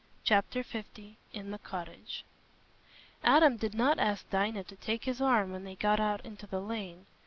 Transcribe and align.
Chapter 0.23 0.65
L 0.73 0.83
In 1.31 1.51
the 1.51 1.59
Cottage 1.59 2.23
Adam 3.23 3.55
did 3.57 3.75
not 3.75 3.99
ask 3.99 4.27
Dinah 4.31 4.63
to 4.63 4.75
take 4.77 5.05
his 5.05 5.21
arm 5.21 5.51
when 5.51 5.63
they 5.63 5.75
got 5.75 5.99
out 5.99 6.25
into 6.25 6.47
the 6.47 6.59
lane. 6.59 7.05